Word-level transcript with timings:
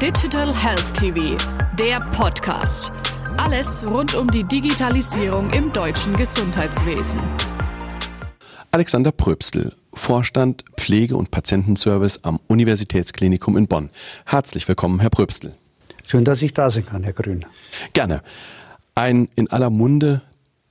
Digital 0.00 0.54
Health 0.54 0.94
TV, 0.94 1.36
der 1.78 2.00
Podcast. 2.00 2.90
Alles 3.36 3.84
rund 3.86 4.14
um 4.14 4.28
die 4.28 4.44
Digitalisierung 4.44 5.50
im 5.50 5.70
deutschen 5.72 6.16
Gesundheitswesen. 6.16 7.20
Alexander 8.70 9.12
Pröbstl, 9.12 9.74
Vorstand 9.92 10.64
Pflege- 10.78 11.18
und 11.18 11.30
Patientenservice 11.30 12.20
am 12.22 12.40
Universitätsklinikum 12.46 13.58
in 13.58 13.66
Bonn. 13.66 13.90
Herzlich 14.24 14.66
willkommen, 14.66 15.00
Herr 15.00 15.10
Pröbstl. 15.10 15.52
Schön, 16.06 16.24
dass 16.24 16.40
ich 16.40 16.54
da 16.54 16.70
sein 16.70 16.86
kann, 16.86 17.02
Herr 17.02 17.12
Grün. 17.12 17.44
Gerne. 17.92 18.22
Ein 18.94 19.28
in 19.34 19.50
aller 19.50 19.68
Munde 19.68 20.22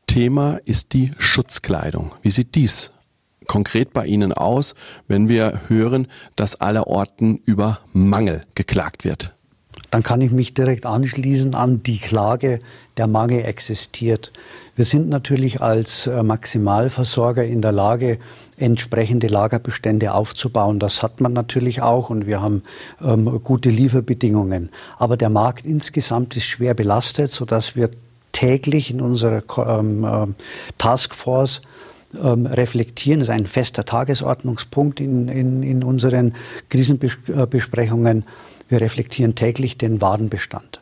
Thema 0.07 0.59
ist 0.65 0.93
die 0.93 1.11
Schutzkleidung. 1.19 2.15
Wie 2.23 2.31
sieht 2.31 2.55
dies 2.55 2.89
konkret 3.49 3.91
bei 3.91 4.05
Ihnen 4.05 4.31
aus, 4.31 4.75
wenn 5.09 5.27
wir 5.27 5.63
hören, 5.67 6.07
dass 6.37 6.61
allerorten 6.61 7.41
über 7.43 7.79
Mangel 7.91 8.45
geklagt 8.55 9.03
wird? 9.03 9.35
Dann 9.91 10.03
kann 10.03 10.21
ich 10.21 10.31
mich 10.31 10.53
direkt 10.53 10.85
anschließen 10.85 11.55
an 11.55 11.81
die 11.81 11.97
Klage, 11.97 12.59
der 12.97 13.07
Mangel 13.07 13.43
existiert. 13.43 14.31
Wir 14.75 14.85
sind 14.85 15.09
natürlich 15.09 15.61
als 15.61 16.05
äh, 16.05 16.21
Maximalversorger 16.21 17.43
in 17.43 17.61
der 17.61 17.71
Lage, 17.71 18.19
entsprechende 18.57 19.27
Lagerbestände 19.27 20.13
aufzubauen. 20.13 20.79
Das 20.79 21.01
hat 21.01 21.19
man 21.19 21.33
natürlich 21.33 21.81
auch 21.81 22.09
und 22.09 22.27
wir 22.27 22.41
haben 22.41 22.61
ähm, 23.01 23.41
gute 23.43 23.69
Lieferbedingungen. 23.69 24.69
Aber 24.97 25.17
der 25.17 25.29
Markt 25.29 25.65
insgesamt 25.65 26.35
ist 26.37 26.45
schwer 26.45 26.75
belastet, 26.75 27.31
sodass 27.31 27.75
wir 27.75 27.89
täglich 28.31 28.91
in 28.91 29.01
unserer 29.01 29.43
ähm, 29.79 30.03
äh, 30.03 30.27
Taskforce 30.77 31.61
ähm, 32.21 32.45
reflektieren. 32.45 33.19
Das 33.19 33.29
ist 33.29 33.33
ein 33.33 33.47
fester 33.47 33.85
Tagesordnungspunkt 33.85 34.99
in, 34.99 35.27
in, 35.27 35.63
in 35.63 35.83
unseren 35.83 36.35
Krisenbesprechungen. 36.69 38.23
Wir 38.67 38.81
reflektieren 38.81 39.35
täglich 39.35 39.77
den 39.77 40.01
Warenbestand. 40.01 40.81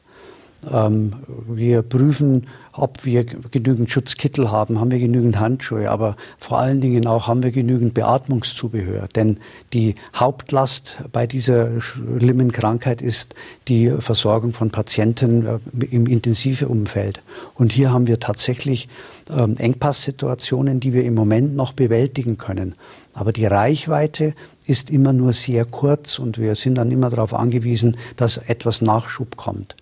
Ähm, 0.69 1.11
wir 1.47 1.81
prüfen, 1.81 2.47
ob 2.73 3.05
wir 3.05 3.23
genügend 3.23 3.89
Schutzkittel 3.89 4.51
haben, 4.51 4.79
haben 4.79 4.91
wir 4.91 4.99
genügend 4.99 5.39
Handschuhe, 5.39 5.89
aber 5.89 6.15
vor 6.37 6.59
allen 6.59 6.79
Dingen 6.79 7.07
auch 7.07 7.27
haben 7.27 7.41
wir 7.41 7.51
genügend 7.51 7.95
Beatmungszubehör. 7.95 9.07
Denn 9.15 9.39
die 9.73 9.95
Hauptlast 10.15 10.97
bei 11.11 11.25
dieser 11.25 11.81
schlimmen 11.81 12.51
Krankheit 12.51 13.01
ist 13.01 13.33
die 13.67 13.91
Versorgung 13.99 14.53
von 14.53 14.69
Patienten 14.69 15.45
äh, 15.45 15.85
im 15.85 16.05
intensiven 16.05 16.67
Umfeld. 16.67 17.21
Und 17.55 17.71
hier 17.71 17.91
haben 17.91 18.07
wir 18.07 18.19
tatsächlich 18.19 18.89
ähm, 19.29 19.57
Engpasssituationen, 19.57 20.79
die 20.79 20.93
wir 20.93 21.03
im 21.03 21.15
Moment 21.15 21.55
noch 21.55 21.73
bewältigen 21.73 22.37
können. 22.37 22.75
Aber 23.13 23.33
die 23.33 23.47
Reichweite 23.47 24.33
ist 24.67 24.91
immer 24.91 25.13
nur 25.13 25.33
sehr 25.33 25.65
kurz 25.65 26.19
und 26.19 26.37
wir 26.37 26.53
sind 26.53 26.75
dann 26.75 26.91
immer 26.91 27.09
darauf 27.09 27.33
angewiesen, 27.33 27.97
dass 28.15 28.37
etwas 28.37 28.81
Nachschub 28.81 29.35
kommt. 29.37 29.75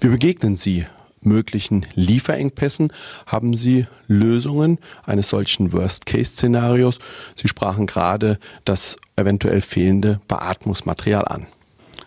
Wie 0.00 0.08
begegnen 0.08 0.56
Sie 0.56 0.86
möglichen 1.20 1.86
Lieferengpässen? 1.94 2.92
Haben 3.26 3.54
Sie 3.54 3.86
Lösungen 4.06 4.78
eines 5.04 5.28
solchen 5.28 5.72
Worst-Case-Szenarios? 5.72 6.98
Sie 7.34 7.48
sprachen 7.48 7.86
gerade 7.86 8.38
das 8.64 8.96
eventuell 9.16 9.60
fehlende 9.60 10.20
Beatmungsmaterial 10.28 11.26
an. 11.26 11.46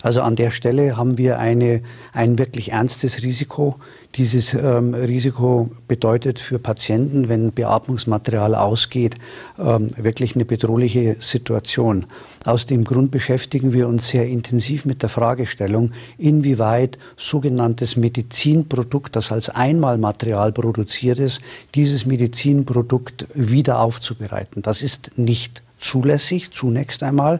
Also 0.02 0.22
an 0.22 0.36
der 0.36 0.52
Stelle 0.52 0.98
haben 0.98 1.18
wir 1.18 1.40
eine, 1.40 1.82
ein 2.14 2.38
wirklich 2.38 2.72
ernstes 2.72 3.24
Risiko. 3.24 3.76
Dieses 4.16 4.54
ähm, 4.54 4.94
Risiko 4.94 5.70
bedeutet 5.88 6.40
für 6.40 6.60
Patienten, 6.60 7.30
wenn 7.30 7.52
Beatmungsmaterial 7.52 8.56
ausgeht, 8.56 9.16
ähm, 9.60 9.90
wirklich 9.98 10.36
eine 10.36 10.46
bedrohliche 10.46 11.18
Situation. 11.20 12.06
Aus 12.46 12.66
dem 12.66 12.84
Grund 12.84 13.12
beschäftigen 13.12 13.74
wir 13.74 13.88
uns 13.88 14.08
sehr 14.08 14.28
intensiv 14.28 14.86
mit 14.86 15.02
der 15.02 15.10
Fragestellung, 15.10 15.92
inwieweit 16.18 16.98
sogenanntes 17.16 17.96
Medizinprodukt, 17.96 19.16
das 19.16 19.32
als 19.32 19.50
Einmalmaterial 19.50 20.52
produziert 20.52 21.20
ist, 21.20 21.42
dieses 21.76 22.06
Medizinprodukt 22.06 23.28
wieder 23.34 23.80
aufzubereiten. 23.80 24.62
Das 24.62 24.82
ist 24.82 25.18
nicht 25.18 25.64
zulässig, 25.78 26.52
zunächst 26.52 27.04
einmal. 27.04 27.40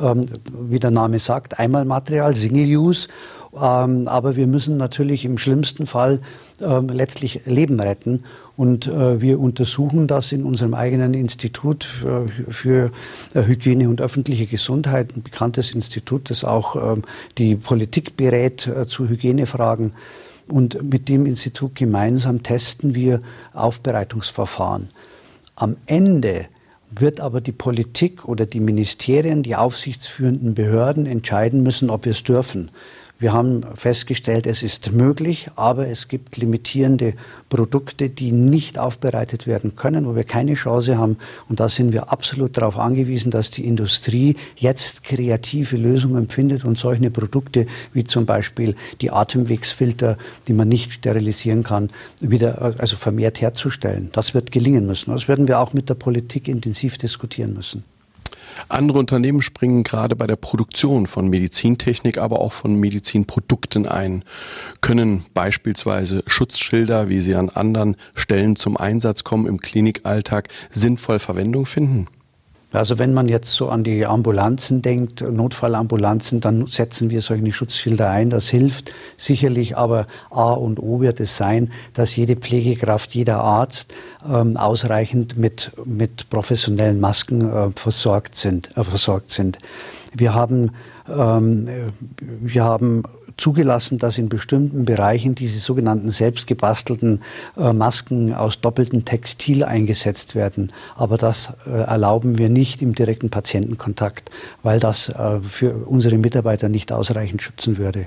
Ähm, 0.00 0.26
wie 0.52 0.78
der 0.80 0.90
Name 0.90 1.18
sagt, 1.18 1.58
Einmalmaterial, 1.58 2.34
Single 2.34 2.76
Use. 2.76 3.08
Ähm, 3.54 4.08
aber 4.08 4.36
wir 4.36 4.46
müssen 4.46 4.76
natürlich 4.76 5.24
im 5.24 5.38
schlimmsten 5.38 5.86
Fall 5.86 6.20
ähm, 6.60 6.88
letztlich 6.88 7.42
Leben 7.46 7.78
retten. 7.80 8.24
Und 8.56 8.86
äh, 8.86 9.20
wir 9.20 9.40
untersuchen 9.40 10.06
das 10.06 10.32
in 10.32 10.44
unserem 10.44 10.74
eigenen 10.74 11.14
Institut 11.14 11.84
für, 11.84 12.26
für 12.48 12.90
äh, 13.34 13.42
Hygiene 13.42 13.88
und 13.88 14.00
öffentliche 14.00 14.46
Gesundheit, 14.46 15.16
ein 15.16 15.22
bekanntes 15.22 15.74
Institut, 15.74 16.30
das 16.30 16.44
auch 16.44 16.76
ähm, 16.76 17.02
die 17.38 17.56
Politik 17.56 18.16
berät 18.16 18.66
äh, 18.66 18.86
zu 18.86 19.08
Hygienefragen. 19.08 19.92
Und 20.46 20.82
mit 20.82 21.08
dem 21.08 21.26
Institut 21.26 21.74
gemeinsam 21.74 22.42
testen 22.42 22.94
wir 22.94 23.20
Aufbereitungsverfahren. 23.54 24.90
Am 25.56 25.76
Ende 25.86 26.46
wird 26.90 27.20
aber 27.20 27.40
die 27.40 27.52
Politik 27.52 28.24
oder 28.24 28.46
die 28.46 28.60
Ministerien, 28.60 29.42
die 29.42 29.56
aufsichtsführenden 29.56 30.54
Behörden 30.54 31.06
entscheiden 31.06 31.62
müssen, 31.62 31.90
ob 31.90 32.04
wir 32.04 32.12
es 32.12 32.22
dürfen. 32.22 32.70
Wir 33.24 33.32
haben 33.32 33.62
festgestellt, 33.74 34.46
es 34.46 34.62
ist 34.62 34.92
möglich, 34.92 35.48
aber 35.56 35.88
es 35.88 36.08
gibt 36.08 36.36
limitierende 36.36 37.14
Produkte, 37.48 38.10
die 38.10 38.32
nicht 38.32 38.78
aufbereitet 38.78 39.46
werden 39.46 39.76
können, 39.76 40.04
wo 40.04 40.14
wir 40.14 40.24
keine 40.24 40.52
Chance 40.52 40.98
haben. 40.98 41.16
Und 41.48 41.58
da 41.58 41.70
sind 41.70 41.94
wir 41.94 42.12
absolut 42.12 42.58
darauf 42.58 42.78
angewiesen, 42.78 43.30
dass 43.30 43.50
die 43.50 43.66
Industrie 43.66 44.36
jetzt 44.56 45.04
kreative 45.04 45.78
Lösungen 45.78 46.28
findet 46.28 46.66
und 46.66 46.78
solche 46.78 47.10
Produkte 47.10 47.64
wie 47.94 48.04
zum 48.04 48.26
Beispiel 48.26 48.76
die 49.00 49.10
Atemwegsfilter, 49.10 50.18
die 50.46 50.52
man 50.52 50.68
nicht 50.68 50.92
sterilisieren 50.92 51.62
kann, 51.62 51.88
wieder 52.20 52.76
also 52.78 52.96
vermehrt 52.96 53.40
herzustellen. 53.40 54.10
Das 54.12 54.34
wird 54.34 54.52
gelingen 54.52 54.86
müssen. 54.86 55.12
Das 55.12 55.28
werden 55.28 55.48
wir 55.48 55.60
auch 55.60 55.72
mit 55.72 55.88
der 55.88 55.94
Politik 55.94 56.46
intensiv 56.46 56.98
diskutieren 56.98 57.54
müssen. 57.54 57.84
Andere 58.68 58.98
Unternehmen 58.98 59.42
springen 59.42 59.84
gerade 59.84 60.16
bei 60.16 60.26
der 60.26 60.36
Produktion 60.36 61.06
von 61.06 61.28
Medizintechnik, 61.28 62.18
aber 62.18 62.40
auch 62.40 62.52
von 62.52 62.74
Medizinprodukten 62.76 63.86
ein, 63.86 64.24
können 64.80 65.24
beispielsweise 65.34 66.22
Schutzschilder, 66.26 67.08
wie 67.08 67.20
sie 67.20 67.34
an 67.34 67.50
anderen 67.50 67.96
Stellen 68.14 68.56
zum 68.56 68.76
Einsatz 68.76 69.24
kommen, 69.24 69.46
im 69.46 69.60
Klinikalltag 69.60 70.48
sinnvoll 70.70 71.18
Verwendung 71.18 71.66
finden? 71.66 72.08
Also 72.74 72.98
wenn 72.98 73.14
man 73.14 73.28
jetzt 73.28 73.52
so 73.52 73.68
an 73.68 73.84
die 73.84 74.04
Ambulanzen 74.04 74.82
denkt, 74.82 75.20
Notfallambulanzen, 75.20 76.40
dann 76.40 76.66
setzen 76.66 77.10
wir 77.10 77.20
solche 77.20 77.52
Schutzschilder 77.52 78.10
ein. 78.10 78.30
Das 78.30 78.48
hilft 78.48 78.94
sicherlich, 79.16 79.76
aber 79.76 80.06
A 80.30 80.52
und 80.52 80.80
O 80.80 81.00
wird 81.00 81.20
es 81.20 81.36
sein, 81.36 81.70
dass 81.92 82.16
jede 82.16 82.36
Pflegekraft, 82.36 83.14
jeder 83.14 83.38
Arzt 83.38 83.94
ähm, 84.28 84.56
ausreichend 84.56 85.36
mit, 85.38 85.72
mit 85.84 86.28
professionellen 86.30 87.00
Masken 87.00 87.48
äh, 87.48 87.70
versorgt 87.76 88.34
sind. 88.34 88.76
Äh, 88.76 88.84
versorgt 88.84 89.30
sind. 89.30 89.58
Wir 90.14 90.34
haben 90.34 90.72
ähm, 91.08 91.68
wir 92.18 92.64
haben 92.64 93.02
zugelassen, 93.36 93.98
dass 93.98 94.18
in 94.18 94.28
bestimmten 94.28 94.84
Bereichen 94.84 95.34
diese 95.34 95.58
sogenannten 95.58 96.10
selbstgebastelten 96.10 97.22
äh, 97.56 97.72
Masken 97.72 98.34
aus 98.34 98.60
doppeltem 98.60 99.04
Textil 99.04 99.64
eingesetzt 99.64 100.34
werden. 100.34 100.72
Aber 100.96 101.18
das 101.18 101.54
äh, 101.66 101.70
erlauben 101.70 102.38
wir 102.38 102.48
nicht 102.48 102.82
im 102.82 102.94
direkten 102.94 103.30
Patientenkontakt, 103.30 104.30
weil 104.62 104.80
das 104.80 105.08
äh, 105.08 105.40
für 105.40 105.86
unsere 105.86 106.18
Mitarbeiter 106.18 106.68
nicht 106.68 106.92
ausreichend 106.92 107.42
schützen 107.42 107.78
würde. 107.78 108.06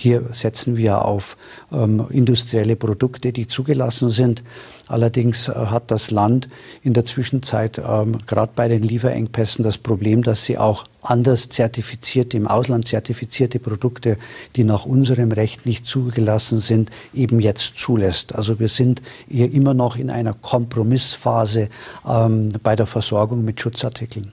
Hier 0.00 0.22
setzen 0.32 0.78
wir 0.78 1.04
auf 1.04 1.36
ähm, 1.70 2.06
industrielle 2.08 2.74
Produkte, 2.74 3.34
die 3.34 3.46
zugelassen 3.46 4.08
sind. 4.08 4.42
Allerdings 4.88 5.48
äh, 5.48 5.52
hat 5.52 5.90
das 5.90 6.10
Land 6.10 6.48
in 6.82 6.94
der 6.94 7.04
Zwischenzeit 7.04 7.76
ähm, 7.76 8.16
gerade 8.26 8.52
bei 8.56 8.66
den 8.68 8.82
Lieferengpässen 8.82 9.62
das 9.62 9.76
Problem, 9.76 10.22
dass 10.22 10.44
sie 10.44 10.56
auch 10.56 10.86
anders 11.02 11.50
zertifizierte, 11.50 12.38
im 12.38 12.48
Ausland 12.48 12.88
zertifizierte 12.88 13.58
Produkte, 13.58 14.16
die 14.56 14.64
nach 14.64 14.86
unserem 14.86 15.32
Recht 15.32 15.66
nicht 15.66 15.84
zugelassen 15.84 16.60
sind, 16.60 16.88
eben 17.12 17.38
jetzt 17.38 17.76
zulässt. 17.76 18.34
Also 18.34 18.58
wir 18.58 18.68
sind 18.68 19.02
hier 19.28 19.52
immer 19.52 19.74
noch 19.74 19.96
in 19.96 20.08
einer 20.08 20.32
Kompromissphase 20.32 21.68
ähm, 22.08 22.48
bei 22.62 22.74
der 22.74 22.86
Versorgung 22.86 23.44
mit 23.44 23.60
Schutzartikeln. 23.60 24.32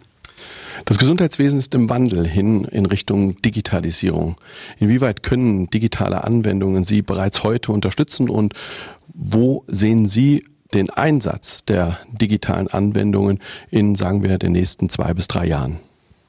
Das 0.86 0.98
Gesundheitswesen 0.98 1.60
ist 1.60 1.74
im 1.76 1.90
Wandel 1.90 2.28
hin 2.28 2.66
in 2.66 2.86
Richtung 2.86 3.42
Digitalisierung. 3.42 4.38
Inwieweit 4.80 5.24
können 5.24 5.70
digitale 5.70 6.24
Anwendungen 6.24 6.84
Sie 6.84 7.02
bereits 7.02 7.44
heute 7.44 7.72
unterstützen 7.72 8.30
und 8.30 8.54
wo 9.14 9.64
sehen 9.68 10.06
Sie 10.06 10.46
den 10.74 10.90
Einsatz 10.90 11.64
der 11.66 12.00
digitalen 12.12 12.68
Anwendungen 12.68 13.40
in, 13.72 13.96
sagen 13.96 14.24
wir, 14.24 14.38
den 14.38 14.52
nächsten 14.52 14.90
zwei 14.90 15.14
bis 15.14 15.28
drei 15.28 15.48
Jahren? 15.48 15.80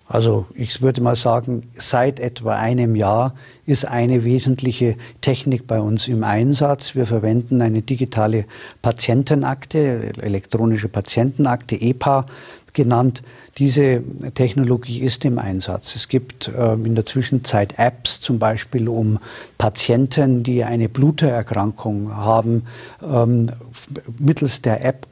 Also 0.08 0.46
ich 0.54 0.80
würde 0.80 1.02
mal 1.02 1.16
sagen, 1.16 1.70
seit 1.76 2.18
etwa 2.18 2.56
einem 2.56 2.96
Jahr 2.96 3.34
ist 3.66 3.84
eine 3.84 4.24
wesentliche 4.24 4.96
Technik 5.20 5.66
bei 5.66 5.80
uns 5.80 6.08
im 6.08 6.24
Einsatz. 6.24 6.94
Wir 6.94 7.04
verwenden 7.04 7.60
eine 7.60 7.82
digitale 7.82 8.46
Patientenakte, 8.80 10.12
elektronische 10.18 10.88
Patientenakte, 10.88 11.76
EPA 11.76 12.24
genannt. 12.72 13.22
Diese 13.58 14.02
Technologie 14.34 15.00
ist 15.00 15.26
im 15.26 15.38
Einsatz. 15.38 15.94
Es 15.94 16.08
gibt 16.08 16.50
ähm, 16.56 16.86
in 16.86 16.94
der 16.94 17.04
Zwischenzeit 17.04 17.78
Apps 17.78 18.20
zum 18.20 18.38
Beispiel, 18.38 18.88
um 18.88 19.18
Patienten, 19.58 20.42
die 20.42 20.64
eine 20.64 20.88
Blutererkrankung 20.88 22.16
haben, 22.16 22.64
ähm, 23.02 23.50
mittels 24.18 24.62
der 24.62 24.84
App 24.84 25.06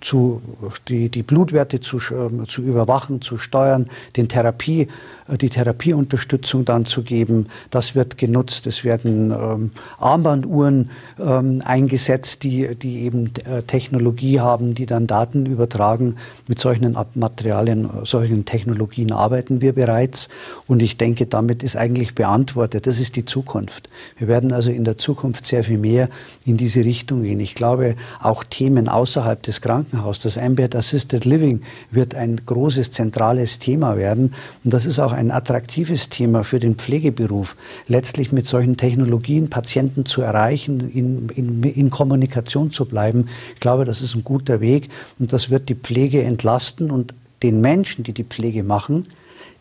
zu, 0.00 0.40
die, 0.88 1.08
die 1.08 1.22
Blutwerte 1.22 1.80
zu, 1.80 1.98
ähm, 2.12 2.46
zu 2.48 2.62
überwachen, 2.62 3.20
zu 3.20 3.36
steuern, 3.36 3.88
den 4.16 4.28
Therapie, 4.28 4.88
äh, 5.28 5.36
die 5.36 5.50
Therapieunterstützung 5.50 6.64
dann 6.64 6.86
zu 6.86 7.02
geben. 7.02 7.46
Das 7.70 7.94
wird 7.94 8.18
genutzt. 8.18 8.66
Es 8.66 8.84
werden 8.84 9.30
ähm, 9.30 9.70
Armbanduhren 9.98 10.90
ähm, 11.18 11.62
eingesetzt, 11.64 12.42
die, 12.42 12.74
die 12.74 13.00
eben 13.00 13.32
äh, 13.44 13.62
Technologie 13.62 14.40
haben, 14.40 14.74
die 14.74 14.86
dann 14.86 15.06
Daten 15.06 15.46
übertragen. 15.46 16.16
Mit 16.46 16.58
solchen 16.58 16.96
Materialien, 17.14 17.88
solchen 18.04 18.44
Technologien 18.44 19.12
arbeiten 19.12 19.60
wir 19.60 19.74
bereits. 19.74 20.28
Und 20.66 20.80
ich 20.80 20.96
denke, 20.96 21.26
damit 21.26 21.62
ist 21.62 21.76
eigentlich 21.76 22.14
beantwortet. 22.14 22.86
Das 22.86 22.98
ist 22.98 23.16
die 23.16 23.24
Zukunft. 23.24 23.88
Wir 24.16 24.28
werden 24.28 24.52
also 24.52 24.70
in 24.70 24.84
der 24.84 24.96
Zukunft 24.98 25.46
sehr 25.46 25.64
viel 25.64 25.78
mehr 25.78 26.08
in 26.44 26.56
diese 26.56 26.84
Richtung 26.84 27.22
gehen. 27.22 27.40
Ich 27.40 27.54
glaube, 27.54 27.96
auch 28.20 28.44
Themen 28.44 28.88
außerhalb 28.88 29.42
des 29.42 29.49
Krankenhauses, 29.60 30.22
das 30.22 30.38
Ambient 30.38 30.76
Assisted 30.76 31.24
Living 31.24 31.62
wird 31.90 32.14
ein 32.14 32.40
großes 32.44 32.90
zentrales 32.90 33.58
Thema 33.58 33.96
werden. 33.96 34.34
Und 34.62 34.72
das 34.72 34.86
ist 34.86 34.98
auch 34.98 35.12
ein 35.12 35.30
attraktives 35.30 36.08
Thema 36.08 36.44
für 36.44 36.60
den 36.60 36.76
Pflegeberuf, 36.76 37.56
letztlich 37.88 38.32
mit 38.32 38.46
solchen 38.46 38.76
Technologien 38.76 39.50
Patienten 39.50 40.06
zu 40.06 40.22
erreichen, 40.22 40.90
in, 40.90 41.28
in, 41.30 41.62
in 41.62 41.90
Kommunikation 41.90 42.70
zu 42.70 42.84
bleiben. 42.84 43.28
Ich 43.54 43.60
glaube, 43.60 43.84
das 43.84 44.02
ist 44.02 44.14
ein 44.14 44.24
guter 44.24 44.60
Weg 44.60 44.88
und 45.18 45.32
das 45.32 45.50
wird 45.50 45.68
die 45.68 45.74
Pflege 45.74 46.22
entlasten 46.22 46.90
und 46.90 47.14
den 47.42 47.60
Menschen, 47.60 48.04
die 48.04 48.12
die 48.12 48.24
Pflege 48.24 48.62
machen, 48.62 49.06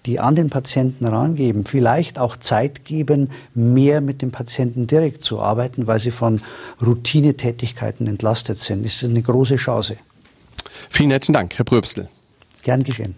die 0.05 0.19
an 0.19 0.35
den 0.35 0.49
Patienten 0.49 1.05
rangeben, 1.05 1.65
vielleicht 1.65 2.19
auch 2.19 2.37
Zeit 2.37 2.85
geben, 2.85 3.31
mehr 3.53 4.01
mit 4.01 4.21
dem 4.21 4.31
Patienten 4.31 4.87
direkt 4.87 5.23
zu 5.23 5.39
arbeiten, 5.39 5.87
weil 5.87 5.99
sie 5.99 6.11
von 6.11 6.41
Routinetätigkeiten 6.81 8.07
entlastet 8.07 8.59
sind. 8.59 8.85
Das 8.85 9.01
ist 9.01 9.09
eine 9.09 9.21
große 9.21 9.55
Chance. 9.57 9.97
Vielen 10.89 11.11
herzlichen 11.11 11.33
Dank, 11.33 11.57
Herr 11.57 11.65
Pröbstel. 11.65 12.07
Gern 12.63 12.83
geschehen. 12.83 13.15